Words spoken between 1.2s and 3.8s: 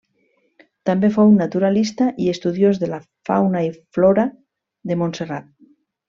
naturalista i estudiós de la fauna i